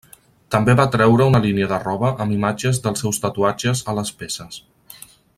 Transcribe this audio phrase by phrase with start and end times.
[0.53, 4.59] També va treure una línia de roba amb imatges dels seus tatuatges a les peces.